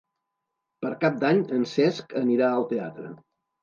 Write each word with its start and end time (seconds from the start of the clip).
Per 0.85 0.91
Cap 1.05 1.21
d'Any 1.25 1.43
en 1.59 1.69
Cesc 1.77 2.19
anirà 2.25 2.53
al 2.59 2.71
teatre. 2.77 3.19